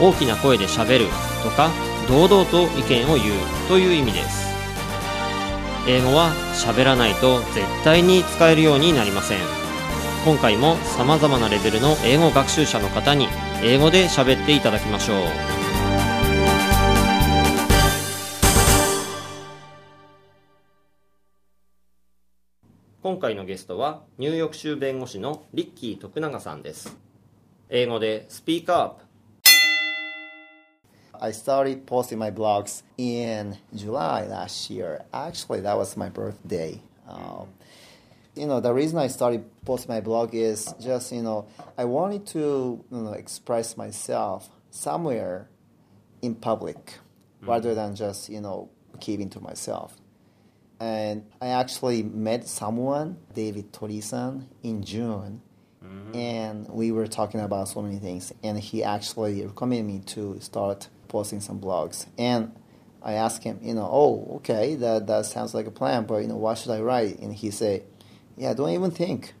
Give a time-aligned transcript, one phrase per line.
[0.00, 1.06] 大きな声でしゃべる
[1.42, 1.70] とか
[2.08, 4.50] 堂々と意見を言うという意味です。
[5.88, 9.38] 英語は喋らないと絶対に使えるようになりません。
[10.24, 13.28] 今回も様々なレベルの英語学習者の方に
[13.62, 15.16] 英語で喋っていただきましょう。
[23.02, 26.98] 今回のゲストはニューヨーク州弁護士のリッキー徳永さんです。
[27.70, 29.09] 英語でスピーカーアップ。
[31.22, 35.04] I started posting my blogs in July last year.
[35.12, 36.80] Actually, that was my birthday.
[37.06, 37.48] Um,
[38.34, 42.26] you know, the reason I started posting my blog is just, you know, I wanted
[42.28, 45.50] to you know, express myself somewhere
[46.22, 46.94] in public
[47.42, 49.96] rather than just, you know, keeping to myself.
[50.78, 55.42] And I actually met someone, David Torisan, in June.
[56.14, 58.32] And we were talking about so many things.
[58.42, 62.06] And he actually recommended me to start posting some blogs.
[62.16, 62.52] And
[63.02, 66.28] I asked him, you know, oh, okay, that, that sounds like a plan, but, you
[66.28, 67.18] know, what should I write?
[67.18, 67.84] And he said,
[68.36, 69.34] yeah, don't even think.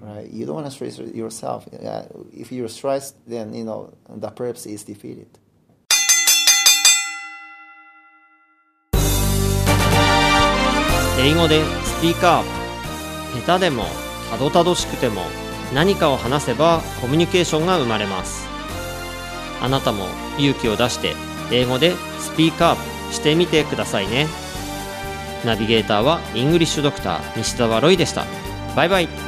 [0.00, 0.30] Right?
[0.30, 1.68] You don't want to stress yourself.
[1.72, 5.28] Yeah, if you're stressed, then, you know, the purpose is defeated.
[11.20, 13.84] 英語でスピーカー下手でも
[14.30, 15.22] たどたどしくても
[15.74, 18.46] 何かを話せばコミュニケーションが生まれます
[19.60, 20.06] あなたも
[20.38, 21.14] 勇気を出して
[21.50, 24.28] 英語でスピーカーアップしてみてくださいね
[25.44, 28.24] ナビゲーターはイングリッシュドクター西澤ロイでした
[28.76, 29.27] バイバイ